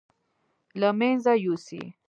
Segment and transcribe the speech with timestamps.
[0.79, 1.81] له مېنځه يوسي.